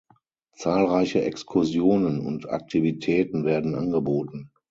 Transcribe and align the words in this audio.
Zahlreiche 0.55 1.21
Exkursionen 1.23 2.21
und 2.21 2.49
Aktivitäten 2.49 3.45
werden 3.45 3.75
angeboten. 3.75 4.49